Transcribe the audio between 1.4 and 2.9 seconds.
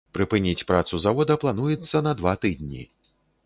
плануецца на два тыдні.